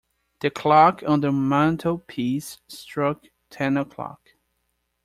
[0.39, 4.29] The clock on the mantelpiece struck ten o’clock.